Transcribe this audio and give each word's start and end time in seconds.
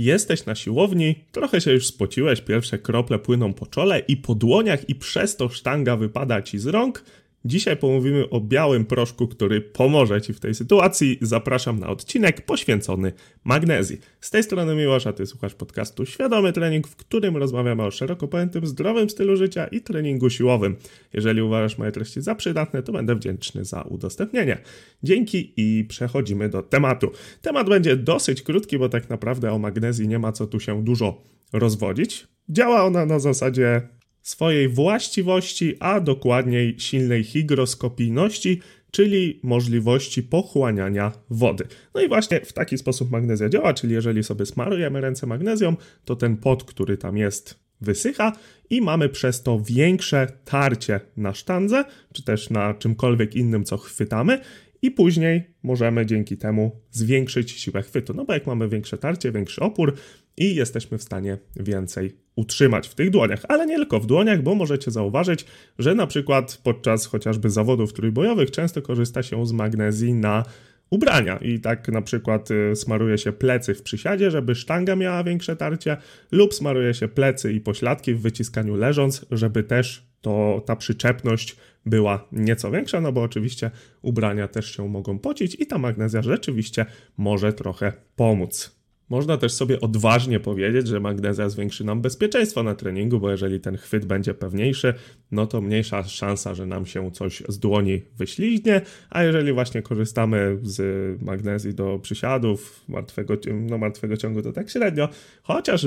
Jesteś 0.00 0.46
na 0.46 0.54
siłowni, 0.54 1.14
trochę 1.32 1.60
się 1.60 1.72
już 1.72 1.86
spociłeś, 1.86 2.40
pierwsze 2.40 2.78
krople 2.78 3.18
płyną 3.18 3.54
po 3.54 3.66
czole 3.66 3.98
i 3.98 4.16
po 4.16 4.34
dłoniach 4.34 4.88
i 4.88 4.94
przez 4.94 5.36
to 5.36 5.48
sztanga 5.48 5.96
wypada 5.96 6.42
ci 6.42 6.58
z 6.58 6.66
rąk– 6.66 7.04
Dzisiaj 7.44 7.76
pomówimy 7.76 8.30
o 8.30 8.40
białym 8.40 8.84
proszku, 8.84 9.28
który 9.28 9.60
pomoże 9.60 10.22
Ci 10.22 10.32
w 10.32 10.40
tej 10.40 10.54
sytuacji. 10.54 11.18
Zapraszam 11.20 11.78
na 11.78 11.88
odcinek 11.88 12.40
poświęcony 12.40 13.12
magnezji. 13.44 13.98
Z 14.20 14.30
tej 14.30 14.42
strony 14.42 14.74
Miłosz, 14.74 15.06
a 15.06 15.12
Ty 15.12 15.26
słuchasz 15.26 15.54
podcastu 15.54 16.06
Świadomy 16.06 16.52
Trening, 16.52 16.88
w 16.88 16.96
którym 16.96 17.36
rozmawiamy 17.36 17.82
o 17.82 17.90
szeroko 17.90 18.28
pojętym 18.28 18.66
zdrowym 18.66 19.10
stylu 19.10 19.36
życia 19.36 19.66
i 19.66 19.80
treningu 19.80 20.30
siłowym. 20.30 20.76
Jeżeli 21.12 21.42
uważasz 21.42 21.78
moje 21.78 21.92
treści 21.92 22.20
za 22.20 22.34
przydatne, 22.34 22.82
to 22.82 22.92
będę 22.92 23.14
wdzięczny 23.14 23.64
za 23.64 23.82
udostępnienie. 23.82 24.58
Dzięki 25.02 25.52
i 25.56 25.84
przechodzimy 25.84 26.48
do 26.48 26.62
tematu. 26.62 27.10
Temat 27.42 27.68
będzie 27.68 27.96
dosyć 27.96 28.42
krótki, 28.42 28.78
bo 28.78 28.88
tak 28.88 29.10
naprawdę 29.10 29.52
o 29.52 29.58
magnezji 29.58 30.08
nie 30.08 30.18
ma 30.18 30.32
co 30.32 30.46
tu 30.46 30.60
się 30.60 30.84
dużo 30.84 31.22
rozwodzić. 31.52 32.26
Działa 32.48 32.84
ona 32.84 33.06
na 33.06 33.18
zasadzie 33.18 33.88
swojej 34.30 34.68
właściwości, 34.68 35.76
a 35.80 36.00
dokładniej 36.00 36.74
silnej 36.78 37.24
hygroskopijności, 37.24 38.60
czyli 38.90 39.40
możliwości 39.42 40.22
pochłaniania 40.22 41.12
wody. 41.30 41.64
No 41.94 42.00
i 42.00 42.08
właśnie 42.08 42.40
w 42.40 42.52
taki 42.52 42.78
sposób 42.78 43.10
magnezja 43.10 43.48
działa, 43.48 43.74
czyli 43.74 43.94
jeżeli 43.94 44.24
sobie 44.24 44.46
smarujemy 44.46 45.00
ręce 45.00 45.26
magnezją, 45.26 45.76
to 46.04 46.16
ten 46.16 46.36
pot, 46.36 46.64
który 46.64 46.96
tam 46.96 47.16
jest, 47.16 47.60
wysycha 47.80 48.32
i 48.70 48.80
mamy 48.80 49.08
przez 49.08 49.42
to 49.42 49.60
większe 49.60 50.26
tarcie 50.44 51.00
na 51.16 51.34
sztandze, 51.34 51.84
czy 52.12 52.24
też 52.24 52.50
na 52.50 52.74
czymkolwiek 52.74 53.36
innym, 53.36 53.64
co 53.64 53.76
chwytamy 53.76 54.40
i 54.82 54.90
później 54.90 55.44
możemy 55.62 56.06
dzięki 56.06 56.36
temu 56.36 56.80
zwiększyć 56.90 57.50
siłę 57.50 57.82
chwytu. 57.82 58.14
No 58.14 58.24
bo 58.24 58.32
jak 58.32 58.46
mamy 58.46 58.68
większe 58.68 58.98
tarcie, 58.98 59.32
większy 59.32 59.60
opór 59.60 59.94
i 60.40 60.54
jesteśmy 60.54 60.98
w 60.98 61.02
stanie 61.02 61.38
więcej 61.56 62.16
utrzymać 62.36 62.88
w 62.88 62.94
tych 62.94 63.10
dłoniach, 63.10 63.40
ale 63.48 63.66
nie 63.66 63.76
tylko 63.76 64.00
w 64.00 64.06
dłoniach, 64.06 64.42
bo 64.42 64.54
możecie 64.54 64.90
zauważyć, 64.90 65.44
że 65.78 65.94
na 65.94 66.06
przykład 66.06 66.60
podczas 66.62 67.06
chociażby 67.06 67.50
zawodów 67.50 67.92
trójbojowych 67.92 68.50
często 68.50 68.82
korzysta 68.82 69.22
się 69.22 69.46
z 69.46 69.52
magnezji 69.52 70.14
na 70.14 70.44
ubrania 70.90 71.36
i 71.36 71.60
tak 71.60 71.88
na 71.88 72.02
przykład 72.02 72.50
y, 72.50 72.76
smaruje 72.76 73.18
się 73.18 73.32
plecy 73.32 73.74
w 73.74 73.82
przysiadzie, 73.82 74.30
żeby 74.30 74.54
sztanga 74.54 74.96
miała 74.96 75.24
większe 75.24 75.56
tarcie 75.56 75.96
lub 76.32 76.54
smaruje 76.54 76.94
się 76.94 77.08
plecy 77.08 77.52
i 77.52 77.60
pośladki 77.60 78.14
w 78.14 78.20
wyciskaniu 78.20 78.76
leżąc, 78.76 79.26
żeby 79.30 79.62
też 79.62 80.10
to 80.20 80.62
ta 80.66 80.76
przyczepność 80.76 81.56
była 81.86 82.28
nieco 82.32 82.70
większa, 82.70 83.00
no 83.00 83.12
bo 83.12 83.22
oczywiście 83.22 83.70
ubrania 84.02 84.48
też 84.48 84.76
się 84.76 84.88
mogą 84.88 85.18
pocić 85.18 85.56
i 85.60 85.66
ta 85.66 85.78
magnezja 85.78 86.22
rzeczywiście 86.22 86.86
może 87.16 87.52
trochę 87.52 87.92
pomóc. 88.16 88.79
Można 89.10 89.36
też 89.36 89.52
sobie 89.52 89.80
odważnie 89.80 90.40
powiedzieć, 90.40 90.88
że 90.88 91.00
magnezja 91.00 91.48
zwiększy 91.48 91.84
nam 91.84 92.00
bezpieczeństwo 92.02 92.62
na 92.62 92.74
treningu, 92.74 93.20
bo 93.20 93.30
jeżeli 93.30 93.60
ten 93.60 93.76
chwyt 93.76 94.04
będzie 94.04 94.34
pewniejszy, 94.34 94.94
no 95.30 95.46
to 95.46 95.60
mniejsza 95.60 96.02
szansa, 96.02 96.54
że 96.54 96.66
nam 96.66 96.86
się 96.86 97.10
coś 97.10 97.42
z 97.48 97.58
dłoni 97.58 98.02
wyśliźnie, 98.18 98.80
a 99.10 99.22
jeżeli 99.22 99.52
właśnie 99.52 99.82
korzystamy 99.82 100.58
z 100.62 100.82
magnezji 101.22 101.74
do 101.74 101.98
przysiadów, 101.98 102.84
martwego, 102.88 103.36
no 103.54 103.78
martwego 103.78 104.16
ciągu 104.16 104.42
to 104.42 104.52
tak 104.52 104.70
średnio, 104.70 105.08
chociaż 105.42 105.86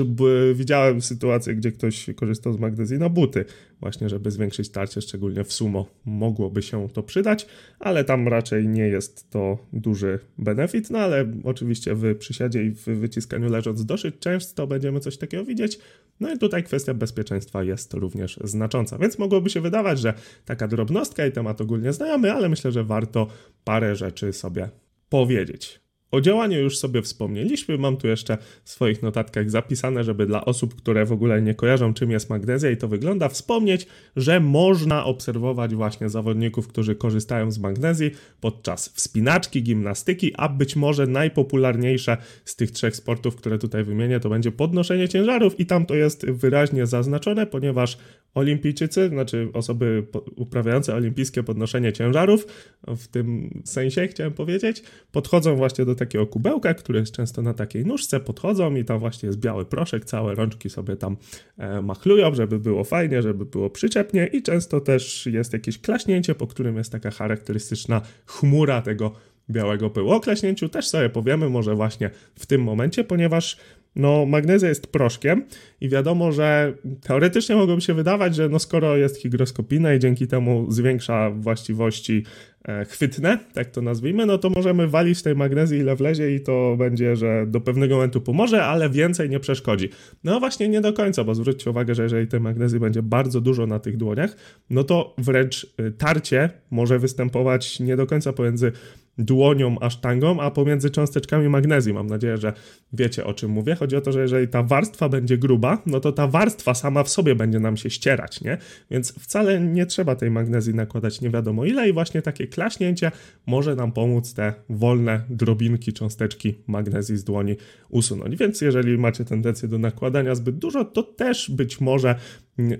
widziałem 0.54 1.02
sytuację, 1.02 1.54
gdzie 1.54 1.72
ktoś 1.72 2.06
korzystał 2.16 2.52
z 2.52 2.58
magnezji 2.58 2.98
na 2.98 3.08
buty, 3.08 3.44
właśnie 3.80 4.08
żeby 4.08 4.30
zwiększyć 4.30 4.68
tarcie, 4.68 5.00
szczególnie 5.00 5.44
w 5.44 5.52
sumo 5.52 5.86
mogłoby 6.04 6.62
się 6.62 6.88
to 6.88 7.02
przydać, 7.02 7.46
ale 7.78 8.04
tam 8.04 8.28
raczej 8.28 8.68
nie 8.68 8.88
jest 8.88 9.30
to 9.30 9.58
duży 9.72 10.18
benefit, 10.38 10.90
no 10.90 10.98
ale 10.98 11.32
oczywiście 11.44 11.94
w 11.94 12.16
przysiadzie 12.18 12.64
i 12.64 12.70
w 12.70 12.86
wyciskaniu 13.14 13.50
leżąc 13.50 13.84
dosyć 13.84 14.14
często 14.20 14.66
będziemy 14.66 15.00
coś 15.00 15.18
takiego 15.18 15.44
widzieć. 15.44 15.78
No 16.20 16.34
i 16.34 16.38
tutaj 16.38 16.64
kwestia 16.64 16.94
bezpieczeństwa 16.94 17.62
jest 17.62 17.94
również 17.94 18.38
znacząca, 18.44 18.98
więc 18.98 19.18
mogłoby 19.18 19.50
się 19.50 19.60
wydawać, 19.60 20.00
że 20.00 20.14
taka 20.44 20.68
drobnostka 20.68 21.26
i 21.26 21.32
temat 21.32 21.60
ogólnie 21.60 21.92
znajomy, 21.92 22.32
ale 22.32 22.48
myślę, 22.48 22.72
że 22.72 22.84
warto 22.84 23.26
parę 23.64 23.96
rzeczy 23.96 24.32
sobie 24.32 24.68
powiedzieć. 25.08 25.83
O 26.10 26.20
działaniu 26.20 26.60
już 26.60 26.78
sobie 26.78 27.02
wspomnieliśmy, 27.02 27.78
mam 27.78 27.96
tu 27.96 28.08
jeszcze 28.08 28.38
w 28.64 28.70
swoich 28.70 29.02
notatkach 29.02 29.50
zapisane, 29.50 30.04
żeby 30.04 30.26
dla 30.26 30.44
osób, 30.44 30.74
które 30.74 31.06
w 31.06 31.12
ogóle 31.12 31.42
nie 31.42 31.54
kojarzą 31.54 31.94
czym 31.94 32.10
jest 32.10 32.30
magnezja 32.30 32.70
i 32.70 32.76
to 32.76 32.88
wygląda, 32.88 33.28
wspomnieć, 33.28 33.86
że 34.16 34.40
można 34.40 35.04
obserwować 35.04 35.74
właśnie 35.74 36.08
zawodników, 36.08 36.68
którzy 36.68 36.94
korzystają 36.94 37.50
z 37.50 37.58
magnezji 37.58 38.10
podczas 38.40 38.88
wspinaczki, 38.88 39.62
gimnastyki, 39.62 40.32
a 40.36 40.48
być 40.48 40.76
może 40.76 41.06
najpopularniejsze 41.06 42.16
z 42.44 42.56
tych 42.56 42.70
trzech 42.70 42.96
sportów, 42.96 43.36
które 43.36 43.58
tutaj 43.58 43.84
wymienię, 43.84 44.20
to 44.20 44.28
będzie 44.28 44.52
podnoszenie 44.52 45.08
ciężarów. 45.08 45.60
I 45.60 45.66
tam 45.66 45.86
to 45.86 45.94
jest 45.94 46.30
wyraźnie 46.30 46.86
zaznaczone, 46.86 47.46
ponieważ 47.46 47.98
olimpijczycy, 48.34 49.08
znaczy 49.08 49.48
osoby 49.52 50.06
uprawiające 50.36 50.94
olimpijskie 50.94 51.42
podnoszenie 51.42 51.92
ciężarów, 51.92 52.46
w 52.86 53.08
tym 53.08 53.50
sensie 53.64 54.08
chciałem 54.08 54.32
powiedzieć, 54.32 54.82
podchodzą 55.12 55.56
właśnie 55.56 55.84
do 55.84 55.94
takiego 56.06 56.26
kubełka, 56.26 56.74
które 56.74 57.00
jest 57.00 57.12
często 57.12 57.42
na 57.42 57.54
takiej 57.54 57.86
nóżce, 57.86 58.20
podchodzą 58.20 58.74
i 58.74 58.84
tam 58.84 58.98
właśnie 58.98 59.26
jest 59.26 59.38
biały 59.38 59.64
proszek, 59.64 60.04
całe 60.04 60.34
rączki 60.34 60.70
sobie 60.70 60.96
tam 60.96 61.16
e, 61.58 61.82
machlują, 61.82 62.34
żeby 62.34 62.58
było 62.58 62.84
fajnie, 62.84 63.22
żeby 63.22 63.44
było 63.44 63.70
przyczepnie 63.70 64.26
i 64.26 64.42
często 64.42 64.80
też 64.80 65.26
jest 65.26 65.52
jakieś 65.52 65.78
klaśnięcie, 65.78 66.34
po 66.34 66.46
którym 66.46 66.76
jest 66.76 66.92
taka 66.92 67.10
charakterystyczna 67.10 68.00
chmura 68.26 68.82
tego 68.82 69.12
białego 69.50 69.90
pyłu. 69.90 70.10
O 70.10 70.20
klaśnięciu 70.20 70.68
też 70.68 70.88
sobie 70.88 71.08
powiemy 71.08 71.48
może 71.48 71.74
właśnie 71.74 72.10
w 72.34 72.46
tym 72.46 72.62
momencie, 72.62 73.04
ponieważ 73.04 73.56
no, 73.96 74.26
magnezja 74.26 74.68
jest 74.68 74.86
proszkiem 74.86 75.44
i 75.80 75.88
wiadomo, 75.88 76.32
że 76.32 76.74
teoretycznie 77.02 77.56
mogłoby 77.56 77.80
się 77.80 77.94
wydawać, 77.94 78.36
że 78.36 78.48
no 78.48 78.58
skoro 78.58 78.96
jest 78.96 79.22
hygroskopijna 79.22 79.94
i 79.94 79.98
dzięki 79.98 80.26
temu 80.26 80.66
zwiększa 80.70 81.30
właściwości 81.30 82.24
e, 82.64 82.84
chwytne, 82.84 83.38
tak 83.52 83.70
to 83.70 83.82
nazwijmy, 83.82 84.26
no 84.26 84.38
to 84.38 84.50
możemy 84.50 84.88
walić 84.88 85.22
tej 85.22 85.34
magnezji 85.34 85.78
ile 85.78 85.96
wlezie 85.96 86.34
i 86.34 86.40
to 86.40 86.74
będzie, 86.78 87.16
że 87.16 87.46
do 87.46 87.60
pewnego 87.60 87.94
momentu 87.94 88.20
pomoże, 88.20 88.64
ale 88.64 88.90
więcej 88.90 89.30
nie 89.30 89.40
przeszkodzi. 89.40 89.88
No 90.24 90.40
właśnie 90.40 90.68
nie 90.68 90.80
do 90.80 90.92
końca, 90.92 91.24
bo 91.24 91.34
zwróćcie 91.34 91.70
uwagę, 91.70 91.94
że 91.94 92.02
jeżeli 92.02 92.26
tej 92.26 92.40
magnezji 92.40 92.80
będzie 92.80 93.02
bardzo 93.02 93.40
dużo 93.40 93.66
na 93.66 93.78
tych 93.78 93.96
dłoniach, 93.96 94.36
no 94.70 94.84
to 94.84 95.14
wręcz 95.18 95.66
y, 95.80 95.92
tarcie 95.92 96.50
może 96.70 96.98
występować 96.98 97.80
nie 97.80 97.96
do 97.96 98.06
końca 98.06 98.32
pomiędzy 98.32 98.72
dłonią 99.18 99.76
a 99.80 99.90
sztangą, 99.90 100.40
a 100.40 100.50
pomiędzy 100.50 100.90
cząsteczkami 100.90 101.48
magnezji. 101.48 101.94
Mam 101.94 102.06
nadzieję, 102.06 102.36
że 102.36 102.52
wiecie 102.92 103.24
o 103.24 103.34
czym 103.34 103.50
mówię. 103.50 103.74
Chodzi 103.74 103.96
o 103.96 104.00
to, 104.00 104.12
że 104.12 104.20
jeżeli 104.20 104.48
ta 104.48 104.62
warstwa 104.62 105.08
będzie 105.08 105.38
gruba, 105.38 105.82
no 105.86 106.00
to 106.00 106.12
ta 106.12 106.26
warstwa 106.26 106.74
sama 106.74 107.02
w 107.02 107.08
sobie 107.08 107.34
będzie 107.34 107.60
nam 107.60 107.76
się 107.76 107.90
ścierać, 107.90 108.40
nie? 108.40 108.58
Więc 108.90 109.12
wcale 109.12 109.60
nie 109.60 109.86
trzeba 109.86 110.16
tej 110.16 110.30
magnezji 110.30 110.74
nakładać 110.74 111.20
nie 111.20 111.30
wiadomo 111.30 111.64
ile 111.64 111.88
i 111.88 111.92
właśnie 111.92 112.22
takie 112.22 112.46
klaśnięcie 112.46 113.10
może 113.46 113.76
nam 113.76 113.92
pomóc 113.92 114.34
te 114.34 114.54
wolne 114.68 115.20
drobinki, 115.30 115.92
cząsteczki 115.92 116.54
magnezji 116.66 117.16
z 117.16 117.24
dłoni 117.24 117.56
usunąć. 117.88 118.36
Więc 118.36 118.60
jeżeli 118.60 118.98
macie 118.98 119.24
tendencję 119.24 119.68
do 119.68 119.78
nakładania 119.78 120.34
zbyt 120.34 120.58
dużo, 120.58 120.84
to 120.84 121.02
też 121.02 121.50
być 121.50 121.80
może 121.80 122.14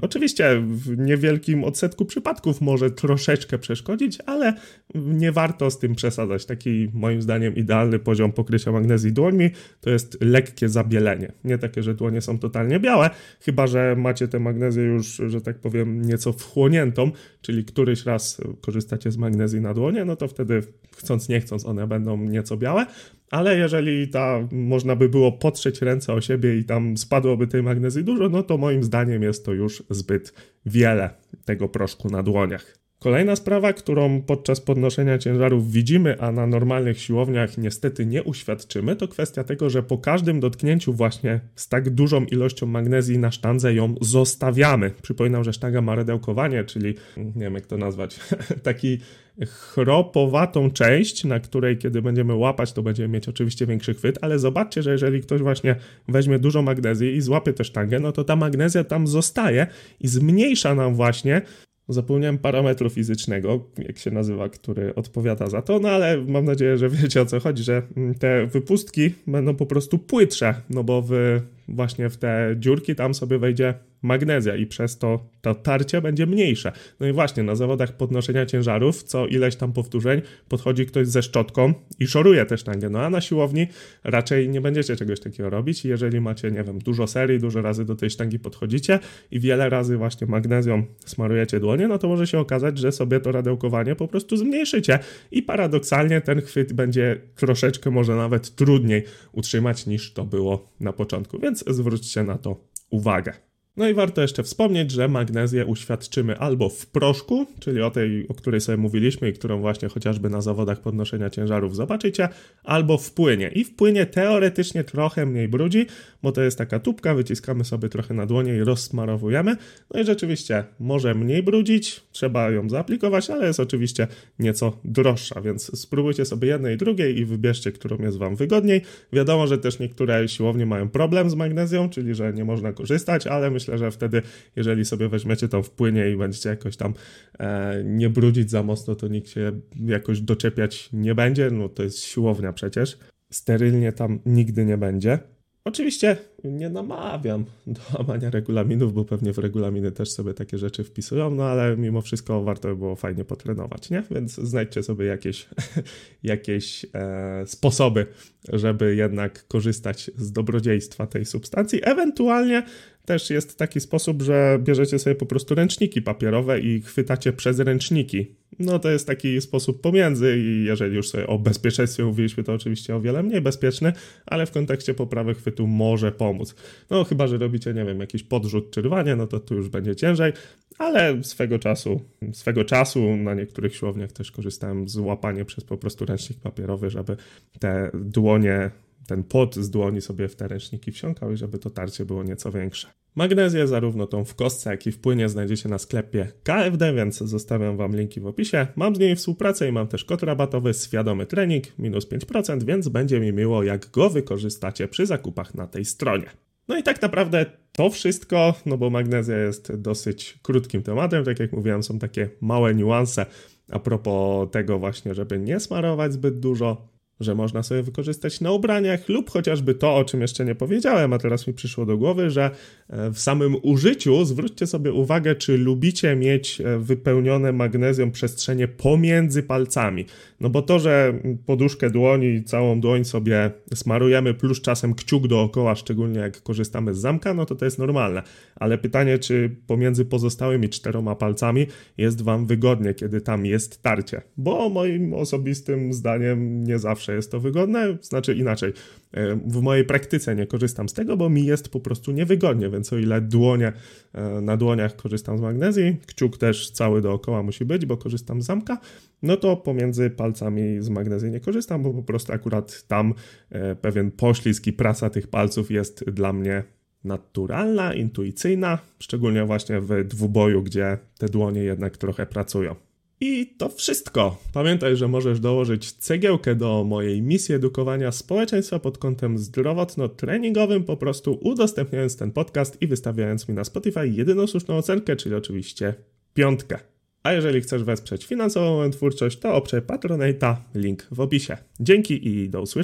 Oczywiście 0.00 0.60
w 0.60 0.98
niewielkim 0.98 1.64
odsetku 1.64 2.04
przypadków 2.04 2.60
może 2.60 2.90
troszeczkę 2.90 3.58
przeszkodzić, 3.58 4.18
ale 4.26 4.54
nie 4.94 5.32
warto 5.32 5.70
z 5.70 5.78
tym 5.78 5.94
przesadzać. 5.94 6.46
Taki 6.46 6.90
moim 6.92 7.22
zdaniem 7.22 7.54
idealny 7.54 7.98
poziom 7.98 8.32
pokrycia 8.32 8.72
magnezji 8.72 9.12
dłońmi 9.12 9.50
to 9.80 9.90
jest 9.90 10.18
lekkie 10.20 10.68
zabielenie. 10.68 11.32
Nie 11.44 11.58
takie, 11.58 11.82
że 11.82 11.94
dłonie 11.94 12.20
są 12.20 12.38
totalnie 12.38 12.80
białe, 12.80 13.10
chyba 13.40 13.66
że 13.66 13.96
macie 13.96 14.28
tę 14.28 14.40
magnezję 14.40 14.82
już, 14.82 15.22
że 15.26 15.40
tak 15.40 15.58
powiem, 15.58 16.02
nieco 16.02 16.32
wchłoniętą, 16.32 17.10
czyli 17.40 17.64
któryś 17.64 18.06
raz 18.06 18.40
korzystacie 18.60 19.10
z 19.10 19.16
magnezji 19.16 19.60
na 19.60 19.74
dłonie, 19.74 20.04
no 20.04 20.16
to 20.16 20.28
wtedy 20.28 20.62
chcąc 20.96 21.28
nie 21.28 21.40
chcąc 21.40 21.66
one 21.66 21.86
będą 21.86 22.16
nieco 22.16 22.56
białe, 22.56 22.86
ale 23.30 23.58
jeżeli 23.58 24.08
ta 24.08 24.48
można 24.52 24.96
by 24.96 25.08
było 25.08 25.32
potrzeć 25.32 25.82
ręce 25.82 26.12
o 26.12 26.20
siebie 26.20 26.58
i 26.58 26.64
tam 26.64 26.96
spadłoby 26.96 27.46
tej 27.46 27.62
magnezji 27.62 28.04
dużo, 28.04 28.28
no 28.28 28.42
to 28.42 28.58
moim 28.58 28.82
zdaniem 28.82 29.22
jest 29.22 29.44
to 29.44 29.52
już 29.52 29.82
zbyt 29.90 30.34
wiele 30.66 31.10
tego 31.44 31.68
proszku 31.68 32.08
na 32.10 32.22
dłoniach. 32.22 32.83
Kolejna 33.04 33.36
sprawa, 33.36 33.72
którą 33.72 34.22
podczas 34.22 34.60
podnoszenia 34.60 35.18
ciężarów 35.18 35.72
widzimy, 35.72 36.20
a 36.20 36.32
na 36.32 36.46
normalnych 36.46 37.00
siłowniach 37.00 37.58
niestety 37.58 38.06
nie 38.06 38.22
uświadczymy, 38.22 38.96
to 38.96 39.08
kwestia 39.08 39.44
tego, 39.44 39.70
że 39.70 39.82
po 39.82 39.98
każdym 39.98 40.40
dotknięciu 40.40 40.92
właśnie 40.92 41.40
z 41.54 41.68
tak 41.68 41.90
dużą 41.90 42.24
ilością 42.24 42.66
magnezji 42.66 43.18
na 43.18 43.30
sztandze 43.30 43.74
ją 43.74 43.94
zostawiamy. 44.00 44.90
Przypominam, 45.02 45.44
że 45.44 45.52
sztanga 45.52 45.82
ma 45.82 45.94
redełkowanie, 45.94 46.64
czyli 46.64 46.94
nie 47.16 47.42
wiem 47.42 47.54
jak 47.54 47.66
to 47.66 47.76
nazwać, 47.76 48.20
taki 48.62 48.98
chropowatą 49.46 50.70
część, 50.70 51.24
na 51.24 51.40
której 51.40 51.78
kiedy 51.78 52.02
będziemy 52.02 52.34
łapać, 52.34 52.72
to 52.72 52.82
będziemy 52.82 53.08
mieć 53.08 53.28
oczywiście 53.28 53.66
większy 53.66 53.94
chwyt, 53.94 54.18
ale 54.22 54.38
zobaczcie, 54.38 54.82
że 54.82 54.92
jeżeli 54.92 55.20
ktoś 55.20 55.40
właśnie 55.40 55.76
weźmie 56.08 56.38
dużo 56.38 56.62
magnezji 56.62 57.14
i 57.14 57.20
złapie 57.20 57.52
tę 57.52 57.64
sztangę, 57.64 58.00
no 58.00 58.12
to 58.12 58.24
ta 58.24 58.36
magnezja 58.36 58.84
tam 58.84 59.06
zostaje 59.06 59.66
i 60.00 60.08
zmniejsza 60.08 60.74
nam 60.74 60.94
właśnie 60.94 61.42
Zapomniałem 61.88 62.38
parametru 62.38 62.90
fizycznego, 62.90 63.64
jak 63.78 63.98
się 63.98 64.10
nazywa, 64.10 64.48
który 64.48 64.94
odpowiada 64.94 65.46
za 65.46 65.62
to, 65.62 65.78
no 65.78 65.88
ale 65.88 66.24
mam 66.28 66.44
nadzieję, 66.44 66.78
że 66.78 66.88
wiecie 66.88 67.22
o 67.22 67.26
co 67.26 67.40
chodzi, 67.40 67.62
że 67.62 67.82
mm, 67.96 68.14
te 68.14 68.46
wypustki 68.46 69.14
będą 69.26 69.54
po 69.54 69.66
prostu 69.66 69.98
płytsze, 69.98 70.54
no 70.70 70.84
bo 70.84 71.02
w, 71.02 71.40
właśnie 71.68 72.10
w 72.10 72.16
te 72.16 72.54
dziurki 72.58 72.94
tam 72.94 73.14
sobie 73.14 73.38
wejdzie 73.38 73.74
magnezja 74.04 74.56
i 74.56 74.66
przez 74.66 74.98
to 74.98 75.34
to 75.40 75.54
tarcie 75.54 76.00
będzie 76.00 76.26
mniejsze. 76.26 76.72
No 77.00 77.06
i 77.06 77.12
właśnie 77.12 77.42
na 77.42 77.54
zawodach 77.54 77.96
podnoszenia 77.96 78.46
ciężarów 78.46 79.02
co 79.02 79.26
ileś 79.26 79.56
tam 79.56 79.72
powtórzeń 79.72 80.22
podchodzi 80.48 80.86
ktoś 80.86 81.08
ze 81.08 81.22
szczotką 81.22 81.74
i 82.00 82.06
szoruje 82.06 82.46
też 82.46 82.60
sztangę. 82.60 82.90
No 82.90 83.00
a 83.00 83.10
na 83.10 83.20
siłowni 83.20 83.66
raczej 84.04 84.48
nie 84.48 84.60
będziecie 84.60 84.96
czegoś 84.96 85.20
takiego 85.20 85.50
robić. 85.50 85.84
Jeżeli 85.84 86.20
macie, 86.20 86.50
nie 86.50 86.64
wiem, 86.64 86.78
dużo 86.78 87.06
serii, 87.06 87.38
dużo 87.38 87.62
razy 87.62 87.84
do 87.84 87.96
tej 87.96 88.10
sztangi 88.10 88.38
podchodzicie 88.38 88.98
i 89.30 89.40
wiele 89.40 89.68
razy 89.68 89.96
właśnie 89.96 90.26
magnezją 90.26 90.82
smarujecie 91.06 91.60
dłonie, 91.60 91.88
no 91.88 91.98
to 91.98 92.08
może 92.08 92.26
się 92.26 92.38
okazać, 92.38 92.78
że 92.78 92.92
sobie 92.92 93.20
to 93.20 93.32
radełkowanie 93.32 93.96
po 93.96 94.08
prostu 94.08 94.36
zmniejszycie 94.36 94.98
i 95.30 95.42
paradoksalnie 95.42 96.20
ten 96.20 96.40
chwyt 96.40 96.72
będzie 96.72 97.20
troszeczkę 97.36 97.90
może 97.90 98.16
nawet 98.16 98.54
trudniej 98.54 99.04
utrzymać 99.32 99.86
niż 99.86 100.12
to 100.12 100.24
było 100.24 100.68
na 100.80 100.92
początku, 100.92 101.38
więc 101.38 101.64
zwróćcie 101.66 102.22
na 102.22 102.38
to 102.38 102.56
uwagę. 102.90 103.53
No 103.76 103.88
i 103.88 103.94
warto 103.94 104.22
jeszcze 104.22 104.42
wspomnieć, 104.42 104.90
że 104.90 105.08
magnezję 105.08 105.66
uświadczymy 105.66 106.38
albo 106.38 106.68
w 106.68 106.86
proszku, 106.86 107.46
czyli 107.60 107.82
o 107.82 107.90
tej, 107.90 108.28
o 108.28 108.34
której 108.34 108.60
sobie 108.60 108.78
mówiliśmy 108.78 109.28
i 109.28 109.32
którą 109.32 109.60
właśnie 109.60 109.88
chociażby 109.88 110.30
na 110.30 110.40
zawodach 110.40 110.80
podnoszenia 110.80 111.30
ciężarów 111.30 111.76
zobaczycie, 111.76 112.28
albo 112.64 112.98
w 112.98 113.12
płynie. 113.12 113.48
I 113.48 113.64
w 113.64 113.76
płynie 113.76 114.06
teoretycznie 114.06 114.84
trochę 114.84 115.26
mniej 115.26 115.48
brudzi, 115.48 115.86
bo 116.24 116.32
to 116.32 116.42
jest 116.42 116.58
taka 116.58 116.78
tubka, 116.78 117.14
wyciskamy 117.14 117.64
sobie 117.64 117.88
trochę 117.88 118.14
na 118.14 118.26
dłonie 118.26 118.56
i 118.56 118.60
rozsmarowujemy. 118.60 119.56
No 119.94 120.00
i 120.00 120.04
rzeczywiście 120.04 120.64
może 120.80 121.14
mniej 121.14 121.42
brudzić, 121.42 122.00
trzeba 122.12 122.50
ją 122.50 122.68
zaaplikować, 122.68 123.30
ale 123.30 123.46
jest 123.46 123.60
oczywiście 123.60 124.06
nieco 124.38 124.78
droższa, 124.84 125.40
więc 125.40 125.80
spróbujcie 125.80 126.24
sobie 126.24 126.48
jednej 126.48 126.74
i 126.74 126.78
drugiej 126.78 127.18
i 127.18 127.24
wybierzcie, 127.24 127.72
którą 127.72 127.98
jest 127.98 128.18
Wam 128.18 128.36
wygodniej. 128.36 128.80
Wiadomo, 129.12 129.46
że 129.46 129.58
też 129.58 129.78
niektóre 129.78 130.28
siłownie 130.28 130.66
mają 130.66 130.88
problem 130.88 131.30
z 131.30 131.34
magnezją, 131.34 131.90
czyli 131.90 132.14
że 132.14 132.32
nie 132.32 132.44
można 132.44 132.72
korzystać, 132.72 133.26
ale 133.26 133.50
myślę, 133.50 133.78
że 133.78 133.90
wtedy, 133.90 134.22
jeżeli 134.56 134.84
sobie 134.84 135.08
weźmiecie 135.08 135.48
to 135.48 135.62
w 135.62 135.70
płynie 135.70 136.10
i 136.10 136.16
będziecie 136.16 136.48
jakoś 136.48 136.76
tam 136.76 136.94
e, 137.38 137.82
nie 137.84 138.10
brudzić 138.10 138.50
za 138.50 138.62
mocno, 138.62 138.94
to 138.94 139.08
nikt 139.08 139.28
się 139.28 139.52
jakoś 139.86 140.20
doczepiać 140.20 140.88
nie 140.92 141.14
będzie. 141.14 141.50
No 141.50 141.68
to 141.68 141.82
jest 141.82 141.98
siłownia 141.98 142.52
przecież. 142.52 142.98
Sterylnie 143.30 143.92
tam 143.92 144.20
nigdy 144.26 144.64
nie 144.64 144.78
będzie. 144.78 145.18
Oczywiście 145.66 146.16
nie 146.44 146.70
namawiam 146.70 147.44
do 147.66 147.80
łamania 147.98 148.30
regulaminów, 148.30 148.94
bo 148.94 149.04
pewnie 149.04 149.32
w 149.32 149.38
regulaminy 149.38 149.92
też 149.92 150.10
sobie 150.10 150.34
takie 150.34 150.58
rzeczy 150.58 150.84
wpisują, 150.84 151.30
no 151.30 151.44
ale 151.44 151.76
mimo 151.76 152.00
wszystko 152.00 152.42
warto 152.42 152.68
by 152.68 152.76
było 152.76 152.96
fajnie 152.96 153.24
potrenować, 153.24 153.90
nie? 153.90 154.02
Więc 154.10 154.34
znajdźcie 154.34 154.82
sobie 154.82 155.06
jakieś, 155.06 155.48
jakieś 156.22 156.86
e, 156.94 157.46
sposoby, 157.46 158.06
żeby 158.52 158.96
jednak 158.96 159.48
korzystać 159.48 160.10
z 160.16 160.32
dobrodziejstwa 160.32 161.06
tej 161.06 161.24
substancji. 161.24 161.80
Ewentualnie 161.82 162.62
też 163.04 163.30
jest 163.30 163.58
taki 163.58 163.80
sposób, 163.80 164.22
że 164.22 164.58
bierzecie 164.62 164.98
sobie 164.98 165.16
po 165.16 165.26
prostu 165.26 165.54
ręczniki 165.54 166.02
papierowe 166.02 166.60
i 166.60 166.80
chwytacie 166.80 167.32
przez 167.32 167.58
ręczniki. 167.58 168.26
No 168.58 168.78
to 168.78 168.90
jest 168.90 169.06
taki 169.06 169.40
sposób 169.40 169.80
pomiędzy 169.80 170.38
i 170.38 170.64
jeżeli 170.64 170.96
już 170.96 171.08
sobie 171.08 171.26
o 171.26 171.38
bezpieczeństwie 171.38 172.04
mówiliśmy, 172.04 172.44
to 172.44 172.52
oczywiście 172.52 172.96
o 172.96 173.00
wiele 173.00 173.22
mniej 173.22 173.40
bezpieczny, 173.40 173.92
ale 174.26 174.46
w 174.46 174.50
kontekście 174.50 174.94
poprawy 174.94 175.34
chwytu 175.34 175.66
może 175.66 176.12
pomóc. 176.12 176.54
No 176.90 177.04
chyba, 177.04 177.26
że 177.26 177.38
robicie, 177.38 177.74
nie 177.74 177.84
wiem, 177.84 178.00
jakiś 178.00 178.22
podrzut 178.22 178.70
czy 178.70 178.82
rwanie, 178.82 179.16
no 179.16 179.26
to 179.26 179.40
tu 179.40 179.54
już 179.54 179.68
będzie 179.68 179.96
ciężej, 179.96 180.32
ale 180.78 181.24
swego 181.24 181.58
czasu, 181.58 182.00
swego 182.32 182.64
czasu 182.64 183.16
na 183.16 183.34
niektórych 183.34 183.76
siłowniach 183.76 184.12
też 184.12 184.30
korzystałem 184.30 184.88
z 184.88 184.96
łapania 184.96 185.44
przez 185.44 185.64
po 185.64 185.76
prostu 185.76 186.04
ręcznik 186.04 186.40
papierowy, 186.40 186.90
żeby 186.90 187.16
te 187.58 187.90
dłonie 187.94 188.70
ten 189.06 189.24
pot 189.24 189.54
z 189.54 189.70
dłoni 189.70 190.00
sobie 190.00 190.28
w 190.28 190.36
te 190.36 190.48
ręczniki 190.48 190.92
wsiąkał 190.92 191.32
i 191.32 191.36
żeby 191.36 191.58
to 191.58 191.70
tarcie 191.70 192.04
było 192.04 192.22
nieco 192.22 192.52
większe. 192.52 192.88
Magnezję 193.14 193.66
zarówno 193.66 194.06
tą 194.06 194.24
w 194.24 194.34
kostce, 194.34 194.70
jak 194.70 194.86
i 194.86 194.92
w 194.92 194.98
płynie 194.98 195.28
znajdziecie 195.28 195.68
na 195.68 195.78
sklepie 195.78 196.32
KFD, 196.42 196.94
więc 196.94 197.18
zostawiam 197.18 197.76
Wam 197.76 197.96
linki 197.96 198.20
w 198.20 198.26
opisie. 198.26 198.66
Mam 198.76 198.96
z 198.96 198.98
niej 198.98 199.16
współpracę 199.16 199.68
i 199.68 199.72
mam 199.72 199.88
też 199.88 200.04
kod 200.04 200.22
rabatowy 200.22 200.74
Świadomy 200.74 201.26
Trening, 201.26 201.78
minus 201.78 202.08
5%, 202.08 202.64
więc 202.64 202.88
będzie 202.88 203.20
mi 203.20 203.32
miło, 203.32 203.62
jak 203.62 203.90
go 203.90 204.10
wykorzystacie 204.10 204.88
przy 204.88 205.06
zakupach 205.06 205.54
na 205.54 205.66
tej 205.66 205.84
stronie. 205.84 206.30
No 206.68 206.78
i 206.78 206.82
tak 206.82 207.02
naprawdę 207.02 207.46
to 207.72 207.90
wszystko, 207.90 208.54
no 208.66 208.78
bo 208.78 208.90
magnezja 208.90 209.38
jest 209.38 209.74
dosyć 209.76 210.38
krótkim 210.42 210.82
tematem, 210.82 211.24
tak 211.24 211.40
jak 211.40 211.52
mówiłem, 211.52 211.82
są 211.82 211.98
takie 211.98 212.28
małe 212.40 212.74
niuanse 212.74 213.26
a 213.70 213.78
propos 213.78 214.50
tego 214.50 214.78
właśnie, 214.78 215.14
żeby 215.14 215.38
nie 215.38 215.60
smarować 215.60 216.12
zbyt 216.12 216.40
dużo, 216.40 216.88
że 217.20 217.34
można 217.34 217.62
sobie 217.62 217.82
wykorzystać 217.82 218.40
na 218.40 218.52
ubraniach, 218.52 219.08
lub 219.08 219.30
chociażby 219.30 219.74
to, 219.74 219.96
o 219.96 220.04
czym 220.04 220.20
jeszcze 220.20 220.44
nie 220.44 220.54
powiedziałem, 220.54 221.12
a 221.12 221.18
teraz 221.18 221.46
mi 221.46 221.54
przyszło 221.54 221.86
do 221.86 221.98
głowy, 221.98 222.30
że 222.30 222.50
e, 222.88 223.10
w 223.10 223.18
samym 223.18 223.56
użyciu 223.62 224.24
zwróćcie 224.24 224.66
sobie 224.66 224.92
uwagę, 224.92 225.34
czy 225.34 225.58
lubicie 225.58 226.16
mieć 226.16 226.60
e, 226.60 226.78
wypełnione 226.78 227.52
magnezją 227.52 228.10
przestrzenie 228.10 228.68
pomiędzy 228.68 229.42
palcami. 229.42 230.06
No 230.40 230.50
bo 230.50 230.62
to, 230.62 230.78
że 230.78 231.14
poduszkę 231.46 231.90
dłoni, 231.90 232.44
całą 232.44 232.80
dłoń 232.80 233.04
sobie 233.04 233.50
smarujemy, 233.74 234.34
plus 234.34 234.60
czasem 234.60 234.94
kciuk 234.94 235.26
dookoła, 235.26 235.74
szczególnie 235.74 236.18
jak 236.20 236.42
korzystamy 236.42 236.94
z 236.94 236.98
zamka, 236.98 237.34
no 237.34 237.46
to 237.46 237.54
to 237.54 237.64
jest 237.64 237.78
normalne. 237.78 238.22
Ale 238.56 238.78
pytanie, 238.78 239.18
czy 239.18 239.56
pomiędzy 239.66 240.04
pozostałymi 240.04 240.68
czteroma 240.68 241.14
palcami 241.14 241.66
jest 241.98 242.22
Wam 242.22 242.46
wygodnie, 242.46 242.94
kiedy 242.94 243.20
tam 243.20 243.46
jest 243.46 243.82
tarcie? 243.82 244.22
Bo 244.36 244.68
moim 244.68 245.14
osobistym 245.14 245.92
zdaniem 245.92 246.64
nie 246.64 246.78
zawsze 246.78 247.03
zawsze 247.04 247.14
jest 247.14 247.30
to 247.30 247.40
wygodne, 247.40 247.96
znaczy 248.00 248.34
inaczej. 248.34 248.72
E, 249.12 249.36
w 249.36 249.60
mojej 249.60 249.84
praktyce 249.84 250.36
nie 250.36 250.46
korzystam 250.46 250.88
z 250.88 250.92
tego, 250.92 251.16
bo 251.16 251.28
mi 251.28 251.44
jest 251.44 251.68
po 251.68 251.80
prostu 251.80 252.12
niewygodnie, 252.12 252.70
więc 252.70 252.92
o 252.92 252.98
ile 252.98 253.20
dłonie, 253.20 253.72
e, 254.12 254.40
na 254.40 254.56
dłoniach 254.56 254.96
korzystam 254.96 255.38
z 255.38 255.40
magnezji, 255.40 255.96
kciuk 256.06 256.38
też 256.38 256.70
cały 256.70 257.02
dookoła 257.02 257.42
musi 257.42 257.64
być, 257.64 257.86
bo 257.86 257.96
korzystam 257.96 258.42
z 258.42 258.46
zamka, 258.46 258.78
no 259.22 259.36
to 259.36 259.56
pomiędzy 259.56 260.10
palcami 260.10 260.76
z 260.80 260.88
magnezji 260.88 261.30
nie 261.30 261.40
korzystam, 261.40 261.82
bo 261.82 261.94
po 261.94 262.02
prostu 262.02 262.32
akurat 262.32 262.86
tam 262.88 263.14
e, 263.50 263.74
pewien 263.74 264.10
poślizg 264.10 264.66
i 264.66 264.72
praca 264.72 265.10
tych 265.10 265.26
palców 265.26 265.70
jest 265.70 266.04
dla 266.10 266.32
mnie 266.32 266.64
naturalna, 267.04 267.94
intuicyjna, 267.94 268.78
szczególnie 268.98 269.44
właśnie 269.44 269.80
w 269.80 270.04
dwuboju, 270.04 270.62
gdzie 270.62 270.98
te 271.18 271.28
dłonie 271.28 271.62
jednak 271.62 271.96
trochę 271.96 272.26
pracują. 272.26 272.74
I 273.20 273.46
to 273.58 273.68
wszystko. 273.68 274.36
Pamiętaj, 274.52 274.96
że 274.96 275.08
możesz 275.08 275.40
dołożyć 275.40 275.92
cegiełkę 275.92 276.54
do 276.54 276.84
mojej 276.84 277.22
misji 277.22 277.54
edukowania 277.54 278.12
społeczeństwa 278.12 278.78
pod 278.78 278.98
kątem 278.98 279.38
zdrowotno-treningowym, 279.38 280.84
po 280.84 280.96
prostu 280.96 281.38
udostępniając 281.42 282.16
ten 282.16 282.32
podcast 282.32 282.82
i 282.82 282.86
wystawiając 282.86 283.48
mi 283.48 283.54
na 283.54 283.64
Spotify 283.64 284.08
jedyną 284.08 284.46
słuszną 284.46 284.76
ocenkę, 284.76 285.16
czyli 285.16 285.34
oczywiście 285.34 285.94
piątkę. 286.34 286.78
A 287.22 287.32
jeżeli 287.32 287.60
chcesz 287.60 287.84
wesprzeć 287.84 288.26
finansowo 288.26 288.76
moją 288.76 288.90
twórczość, 288.90 289.38
to 289.38 289.54
oprzej 289.54 289.82
Patronata, 289.82 290.64
link 290.74 291.06
w 291.10 291.20
opisie. 291.20 291.56
Dzięki 291.80 292.28
i 292.28 292.50
do 292.50 292.62
usłyszenia. 292.62 292.72